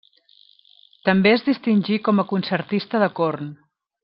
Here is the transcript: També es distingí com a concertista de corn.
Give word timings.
També 1.09 1.33
es 1.33 1.45
distingí 1.51 1.99
com 2.09 2.23
a 2.23 2.25
concertista 2.35 3.03
de 3.05 3.15
corn. 3.21 3.55